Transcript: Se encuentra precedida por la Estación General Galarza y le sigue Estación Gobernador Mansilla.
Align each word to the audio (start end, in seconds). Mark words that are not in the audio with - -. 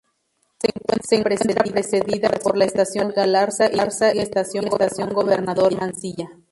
Se 0.59 1.17
encuentra 1.21 1.63
precedida 1.71 2.29
por 2.41 2.57
la 2.57 2.65
Estación 2.65 3.11
General 3.11 3.51
Galarza 3.55 3.71
y 3.71 3.75
le 3.75 3.91
sigue 3.91 4.23
Estación 4.23 5.09
Gobernador 5.13 5.77
Mansilla. 5.79 6.27